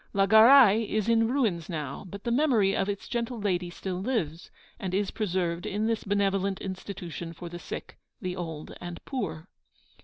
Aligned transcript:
La 0.13 0.25
Garaye 0.25 0.83
is 0.89 1.07
in 1.07 1.27
ruins 1.27 1.69
now, 1.69 2.03
but 2.09 2.23
the 2.23 2.31
memory 2.31 2.75
of 2.75 2.89
its 2.89 3.07
gentle 3.07 3.39
lady 3.39 3.69
still 3.69 3.99
lives, 4.01 4.49
and 4.79 4.95
is 4.95 5.11
preserved 5.11 5.67
in 5.67 5.85
this 5.85 6.03
benevolent 6.03 6.59
institution 6.59 7.33
for 7.33 7.49
the 7.49 7.59
sick, 7.59 7.99
the 8.19 8.35
old, 8.35 8.75
and 8.81 8.99
poor. 9.05 9.47